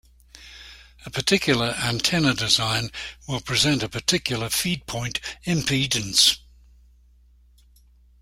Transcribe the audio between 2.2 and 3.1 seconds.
design